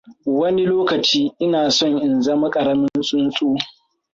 Wani 0.39 0.63
lokaci, 0.65 1.31
Ina 1.39 1.71
so 1.71 1.87
in 1.87 2.21
zama 2.21 2.49
ƙaramin 2.49 2.89
tsuntsu. 3.01 3.55